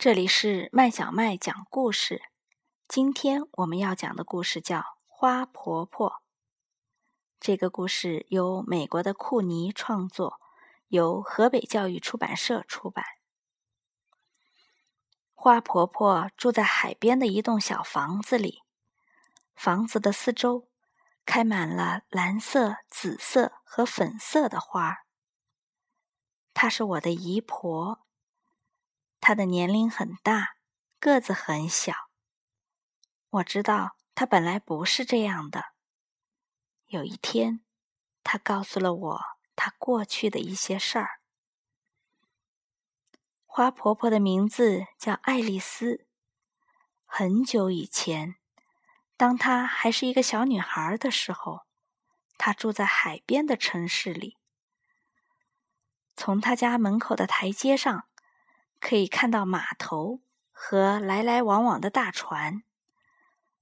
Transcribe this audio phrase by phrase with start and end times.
[0.00, 2.22] 这里是麦小麦讲故事。
[2.88, 6.10] 今天我们要讲的故事叫《花婆婆》。
[7.38, 10.40] 这个故事由美国的库尼创作，
[10.88, 13.04] 由河北教育出版社出版。
[15.34, 18.62] 花婆婆住在海边的一栋小房子里，
[19.54, 20.66] 房子的四周
[21.26, 25.00] 开满了蓝色、紫色和粉色的花。
[26.54, 28.00] 她是我的姨婆。
[29.30, 30.56] 他的年龄很大，
[30.98, 31.94] 个子很小。
[33.28, 35.66] 我知道他本来不是这样的。
[36.86, 37.60] 有一天，
[38.24, 39.20] 他告诉了我
[39.54, 41.20] 他过去的一些事儿。
[43.46, 46.08] 花婆婆的名字叫爱丽丝。
[47.04, 48.34] 很久以前，
[49.16, 51.60] 当她还是一个小女孩的时候，
[52.36, 54.36] 她住在海边的城市里。
[56.16, 58.09] 从她家门口的台阶上。
[58.80, 60.20] 可以看到码头
[60.50, 62.62] 和来来往往的大船。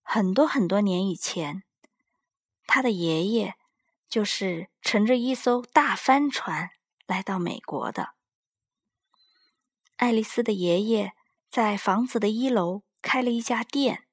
[0.03, 1.65] 很多很多年以前，
[2.67, 3.57] 他的爷爷
[4.09, 6.71] 就是乘着一艘大帆船
[7.07, 8.15] 来到美国的。
[9.97, 11.13] 爱丽丝的爷爷
[11.51, 14.07] 在房子的一楼开了一家店，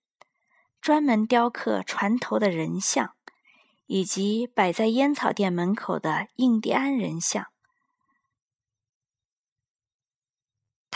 [0.82, 3.16] 专门雕刻船头的人像，
[3.86, 7.48] 以及摆在烟草店门口的印第安人像。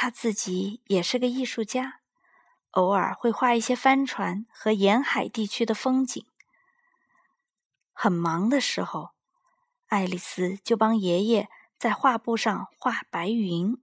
[0.02, 2.00] 他自己也是个艺术家，
[2.72, 6.25] 偶尔会画一些帆船和沿海地区的风景。
[7.91, 9.09] 很忙的时候，
[9.88, 13.78] 爱丽丝就帮爷爷在画布上画白云。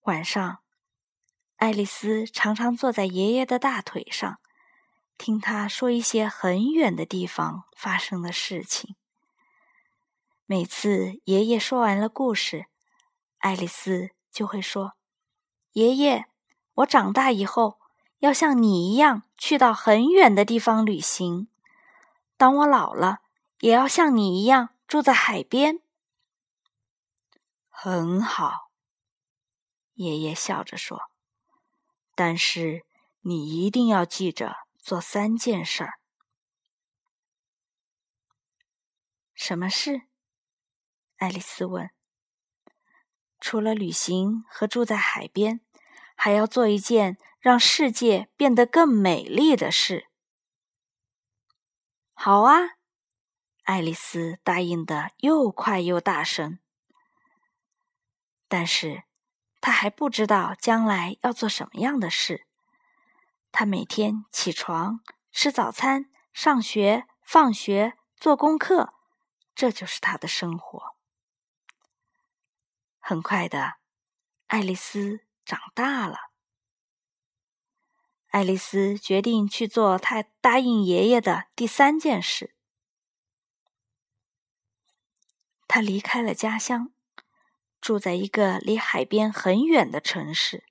[0.00, 0.58] 晚上，
[1.58, 4.40] 爱丽丝常常坐在爷爷的大腿上，
[5.16, 8.96] 听他说一些很远的地方发生的事情。
[10.44, 12.66] 每次爷爷说完了故事，
[13.42, 14.92] 爱丽丝就会说
[15.74, 16.26] ：“爷爷，
[16.74, 17.80] 我长大以后
[18.20, 21.48] 要像你一样去到很远的地方旅行。
[22.36, 23.18] 当我老了，
[23.58, 25.82] 也要像你一样住在海边。”
[27.68, 28.70] 很好，
[29.94, 31.10] 爷爷笑着说
[32.14, 32.86] ：“但是
[33.22, 35.98] 你一定要记着做三件事儿。”
[39.34, 40.02] 什么事？
[41.16, 41.90] 爱丽丝问。
[43.44, 45.60] 除了旅行和住在海边，
[46.14, 50.06] 还要做一件让世界变得更美丽的事。
[52.14, 52.76] 好啊，
[53.64, 56.60] 爱丽丝答应的又快又大声。
[58.46, 59.02] 但是，
[59.60, 62.46] 她还不知道将来要做什么样的事。
[63.50, 65.00] 她每天起床、
[65.32, 68.94] 吃早餐、上学、放学、做功课，
[69.52, 70.91] 这就是她的生活。
[73.04, 73.74] 很快的，
[74.46, 76.30] 爱丽丝长大了。
[78.28, 82.54] 爱丽丝决定去做她答应爷爷的第三件事。
[85.66, 86.92] 她离开了家乡，
[87.80, 90.64] 住在一个离海边很远的城市。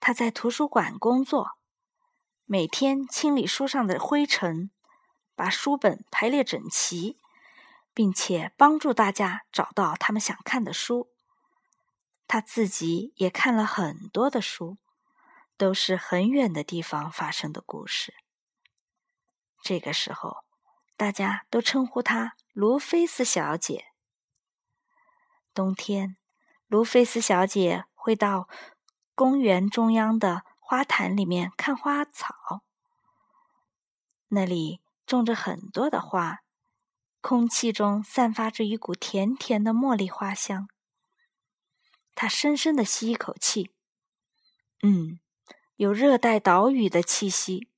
[0.00, 1.52] 她在图书馆工作，
[2.46, 4.72] 每天清理书上的灰尘，
[5.36, 7.19] 把书本排列整齐。
[7.92, 11.10] 并且帮助大家找到他们想看的书。
[12.26, 14.78] 他自己也看了很多的书，
[15.56, 18.14] 都是很远的地方发生的故事。
[19.62, 20.44] 这个时候，
[20.96, 23.86] 大家都称呼她卢菲斯小姐。
[25.52, 26.16] 冬天，
[26.68, 28.48] 卢菲斯小姐会到
[29.16, 32.62] 公园中央的花坛里面看花草，
[34.28, 36.42] 那里种着很多的花。
[37.20, 40.68] 空气中散发着一股甜甜的茉莉花香。
[42.14, 43.70] 他深深的吸一口气，
[44.82, 45.20] 嗯，
[45.76, 47.68] 有热带岛屿的气息。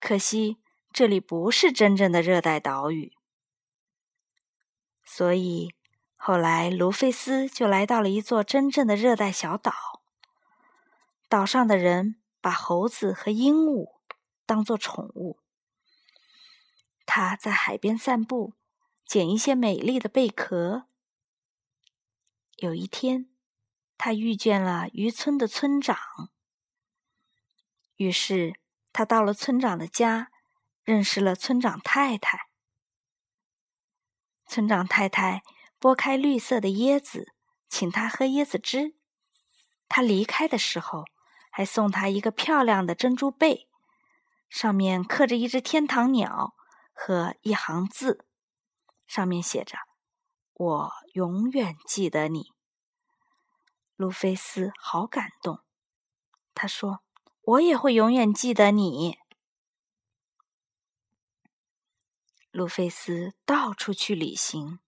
[0.00, 0.58] 可惜
[0.90, 3.12] 这里不是真正的热带岛屿。
[5.04, 5.74] 所以
[6.16, 10.02] 后来卢菲斯就来到了一座真正的热带小岛。
[11.28, 14.00] 岛上的人把猴子和鹦鹉
[14.46, 15.40] 当做宠物。
[17.04, 18.54] 他在海边散步。
[19.12, 20.86] 捡一些美丽的贝壳。
[22.56, 23.28] 有一天，
[23.98, 25.98] 他遇见了渔村的村长，
[27.96, 28.58] 于是
[28.90, 30.30] 他到了村长的家，
[30.82, 32.48] 认识了村长太太。
[34.46, 35.42] 村长太太
[35.78, 37.34] 剥开绿色的椰子，
[37.68, 38.94] 请他喝椰子汁。
[39.90, 41.04] 他离开的时候，
[41.50, 43.68] 还送他一个漂亮的珍珠贝，
[44.48, 46.54] 上面刻着一只天堂鸟
[46.94, 48.24] 和一行字。
[49.12, 49.76] 上面写着
[50.56, 52.50] ：“我永远记得你。”
[53.94, 55.60] 路菲斯好感动，
[56.54, 57.00] 他说
[57.44, 59.18] ：“我也会永远记得你。”
[62.50, 64.78] 路菲斯到处去旅行，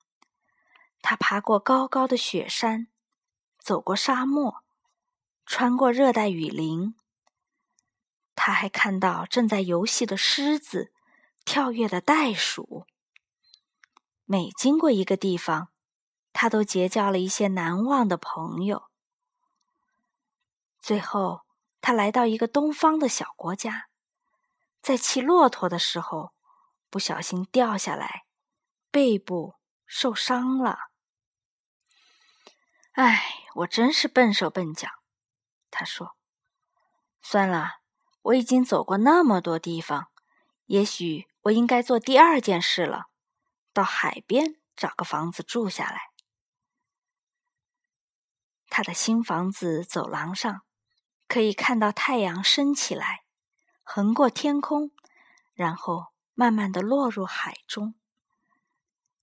[1.02, 2.86] 他爬过高高的雪山，
[3.58, 4.64] 走过沙漠，
[5.44, 6.96] 穿过热带雨林。
[8.34, 10.94] 他还看到正在游戏的狮子，
[11.44, 12.86] 跳跃的袋鼠。
[14.24, 15.68] 每经过一个地方，
[16.32, 18.90] 他都结交了一些难忘的朋友。
[20.80, 21.42] 最后，
[21.80, 23.88] 他来到一个东方的小国家，
[24.82, 26.32] 在骑骆驼的时候。
[26.90, 28.22] 不小心掉下来，
[28.92, 30.78] 背部受伤了。
[32.92, 33.20] 唉，
[33.56, 34.88] 我真是笨手笨脚。
[35.72, 36.14] 他说
[37.20, 37.80] ：“算了，
[38.22, 40.06] 我已经走过那么多地方，
[40.66, 43.06] 也许我应该做第二件事了，
[43.74, 46.00] 到海边找个房子住下来。”
[48.70, 50.62] 他的新房子走廊上
[51.28, 53.24] 可以看到太阳升起来，
[53.82, 54.90] 横过天空，
[55.52, 56.14] 然后。
[56.36, 57.94] 慢慢的落入海中。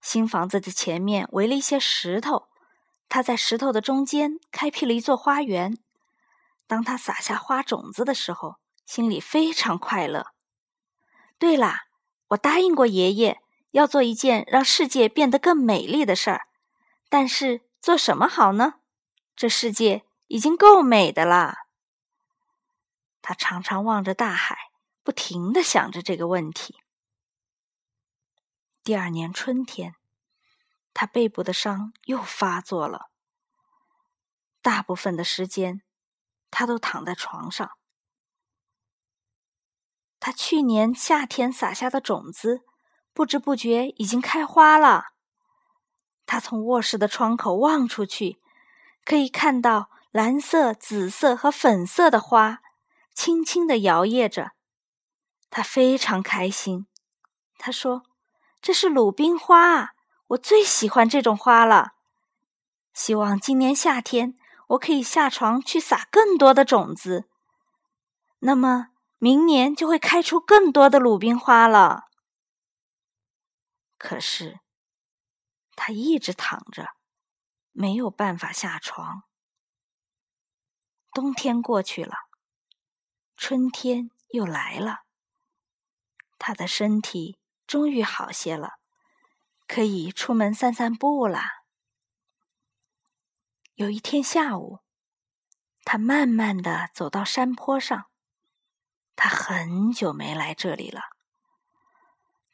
[0.02, 2.48] 新房子的前面围了一些石头，
[3.10, 5.78] 他在石头的中间开辟了一座花园。
[6.68, 10.28] 当他撒下花种子的时候，心里非常快乐。
[11.38, 11.80] 对了，
[12.28, 13.41] 我答应过爷爷
[13.72, 16.48] 要做一件让世界变得更美丽的事儿，
[17.10, 18.76] 但是做什么好呢？
[19.36, 21.56] 这世界已经够美的了。
[23.22, 24.58] 他常常望着大海，
[25.04, 26.76] 不停的想着这个问题。
[28.84, 29.96] 第二年春天，
[30.94, 33.10] 他背部的伤又发作了。
[34.62, 35.82] 大部分的时间，
[36.50, 37.72] 他都躺在床上。
[40.20, 42.64] 他去年夏天撒下的种子，
[43.22, 45.10] 不知不觉已经开花了。
[46.26, 48.40] 他从卧室的窗口望出去，
[49.06, 52.64] 可以看到蓝色、紫色和粉色的花，
[53.14, 54.54] 轻轻的摇曳着。
[55.52, 56.88] 他非常开心。
[57.60, 58.02] 他说。
[58.60, 59.94] 这是鲁冰花，
[60.30, 61.94] 我最喜欢这种花了。
[62.94, 64.36] 希望今年夏天
[64.70, 67.26] 我可以下床去撒更多的种子，
[68.40, 68.88] 那么
[69.20, 72.06] 明年就会开出更多的鲁冰花了。
[74.04, 74.60] 可是，
[75.76, 76.96] 他一直躺着，
[77.72, 79.22] 没有办法下床。
[81.14, 82.16] 冬天过去了，
[83.38, 85.04] 春天又来了，
[86.40, 87.38] 他的身体。
[87.68, 88.80] 终于好些了，
[89.68, 91.44] 可以出门散散步了。
[93.76, 94.80] 有一天下午，
[95.86, 98.10] 他慢慢的走到山坡上，
[99.16, 101.02] 他很久没来这里了。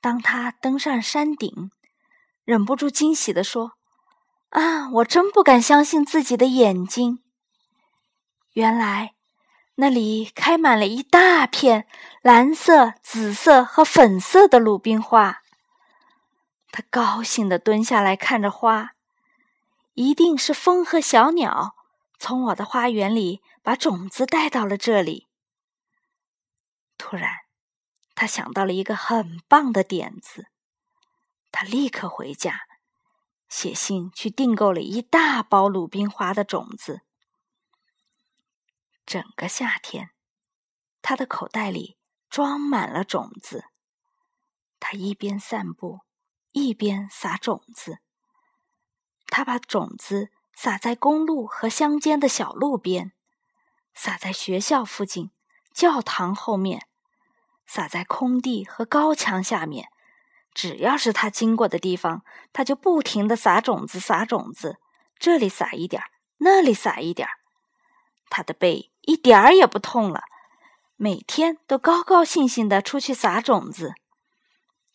[0.02, 1.72] 当他登上山顶，
[2.44, 3.74] 忍不住惊喜的说
[4.50, 7.24] ：“啊，我真不敢相信自己的眼睛！
[8.54, 9.14] 原来……”
[9.80, 11.88] 那里开满了一大片
[12.24, 15.44] 蓝色、紫色和粉色的鲁冰花。
[16.72, 18.94] 他高兴地蹲下来看着花，
[19.94, 21.76] 一定是风和小鸟
[22.18, 25.28] 从我的花园里把种子带到了这里。
[26.98, 27.30] 突然，
[28.20, 30.48] 他想到了一个很棒的点子，
[31.52, 32.62] 他立刻回家，
[33.48, 37.02] 写信去订购了一大包鲁冰花的种子。
[39.06, 40.10] 整个夏天，
[41.04, 43.66] 他的口袋里装满了种子。
[44.80, 46.00] 他一边散步，
[46.54, 48.00] 一边撒种子。
[49.28, 53.12] 他把种子撒在公路和乡间的小路边，
[53.94, 55.30] 撒在学校附近、
[55.72, 56.87] 教堂后面，
[57.68, 59.90] 撒在空地和高墙下面。
[60.54, 64.80] 只要是他经过的地方，他就不停的撒种子，撒种子。
[65.20, 67.34] 这里撒一点儿，那里撒一点儿。
[68.30, 68.92] 他的背。
[69.02, 70.24] 一点儿也不痛了，
[70.98, 73.94] 每天都高高兴兴的出去撒种子，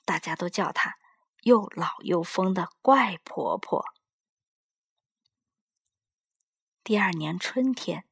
[0.04, 0.96] 大家都叫她
[1.44, 3.86] 又老又疯的怪婆婆。
[6.84, 8.04] 第二年春天，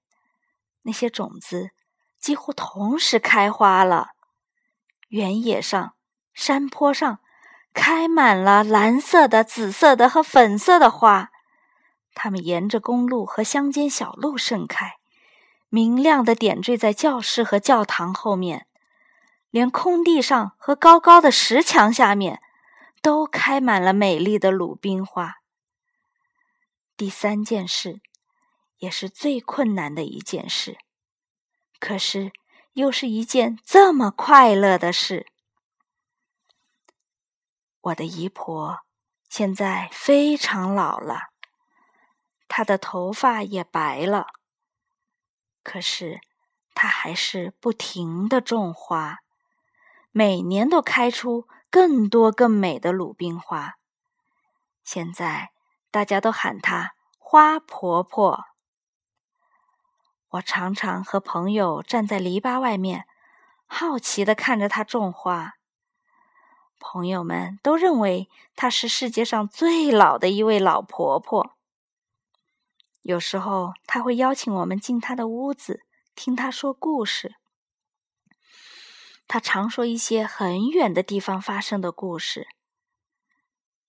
[0.84, 1.72] 那些种子
[2.18, 4.12] 几乎同时开花了，
[5.10, 5.94] 原野上、
[6.32, 7.18] 山坡上
[7.72, 11.30] 开满了蓝色的、紫色的和粉色的花，
[12.14, 14.94] 它们沿着公路和乡间小路盛开。
[15.68, 18.66] 明亮的点缀在教室和教堂后面，
[19.50, 22.40] 连空地上和高高的石墙下面，
[23.02, 25.36] 都开满了美丽的鲁冰花。
[26.96, 28.00] 第三件事，
[28.78, 30.78] 也是最困难的一件事，
[31.78, 32.32] 可是
[32.74, 35.26] 又是一件这么快乐的事。
[37.80, 38.80] 我的姨婆
[39.28, 41.30] 现在非常老了，
[42.46, 44.26] 她的头发也白了。
[45.62, 46.20] 可是，
[46.74, 49.18] 她还是不停的种花，
[50.10, 53.74] 每年都开出更多更美的鲁冰花。
[54.84, 55.52] 现在，
[55.90, 58.49] 大家都喊她花婆婆。
[60.30, 63.06] 我常常和朋友站在篱笆外面，
[63.66, 65.54] 好奇的看着他种花。
[66.78, 71.56] 朋友们都认为她是世界上最老的一位老婆婆。
[73.02, 75.82] 有时候，她会邀请我们进她的屋子，
[76.14, 77.34] 听她说故事。
[79.26, 82.46] 她常说一些很远的地方发生的故事。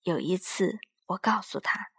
[0.02, 1.90] 有一次，我告诉她，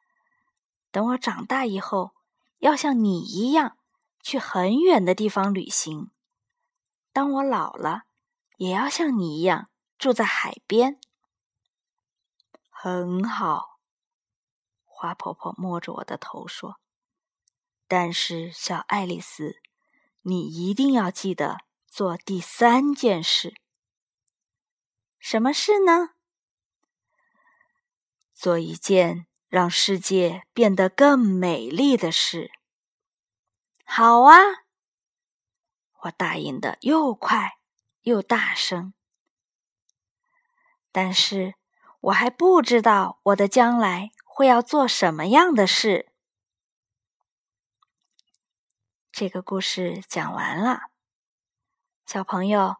[0.91, 2.11] 等我长大以后，
[2.59, 3.79] 要像你一样
[4.23, 6.11] 去很远的地方旅行。
[7.13, 8.05] 当我老了，
[8.57, 9.69] 也要像你一样。
[9.99, 10.99] 住在海边，
[12.69, 13.79] 很好。
[14.85, 16.81] 花婆婆摸着我的头说
[17.87, 19.61] ：“但是，小爱丽丝，
[20.23, 23.55] 你一定要记得做第三件事。
[25.21, 26.15] 什么事呢？
[28.35, 32.51] 做一件让世界变得更美丽的事。”
[33.95, 34.39] 好啊，
[36.05, 37.59] 我答应的又快
[38.05, 38.95] 又大声。
[40.91, 41.57] 但是
[42.01, 46.11] 我还不知道我的将来会要做什么样的事。
[49.11, 50.85] 这个故事讲完了，
[52.07, 52.77] 小朋友，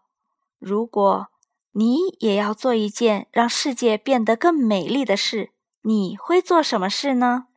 [0.59, 1.29] 如果
[1.73, 5.53] 你也要做一件让世界变得更美丽的事，
[5.83, 7.49] 你会做什么事呢？